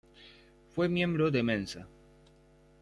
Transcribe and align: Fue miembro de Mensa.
Fue 0.71 0.89
miembro 0.89 1.29
de 1.29 1.43
Mensa. 1.43 1.87